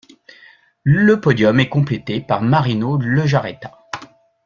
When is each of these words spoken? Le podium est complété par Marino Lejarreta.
Le 0.81 1.21
podium 1.21 1.59
est 1.59 1.69
complété 1.69 2.21
par 2.21 2.41
Marino 2.41 2.97
Lejarreta. 2.97 3.85